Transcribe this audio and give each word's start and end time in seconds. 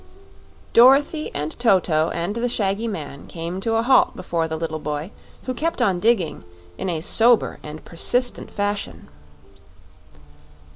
Dorothy 0.73 1.29
and 1.35 1.51
Toto 1.59 2.09
and 2.09 2.33
the 2.33 2.49
shaggy 2.49 2.87
man 2.87 3.27
came 3.27 3.61
to 3.61 3.75
a 3.75 3.83
halt 3.83 4.15
before 4.15 4.47
the 4.47 4.55
little 4.57 4.79
boy, 4.79 5.11
who 5.43 5.53
kept 5.53 5.79
on 5.79 5.99
digging 5.99 6.43
in 6.75 6.89
a 6.89 7.01
sober 7.01 7.59
and 7.61 7.85
persistent 7.85 8.51
fashion. 8.51 9.09